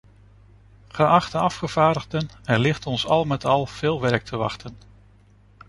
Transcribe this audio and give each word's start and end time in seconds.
Geachte 0.87 1.37
afgevaardigden, 1.37 2.29
er 2.45 2.59
ligt 2.59 2.85
ons 2.85 3.05
al 3.07 3.23
met 3.25 3.45
al 3.45 3.65
veel 3.65 4.01
werk 4.01 4.23
te 4.23 4.35
wachten. 4.37 4.75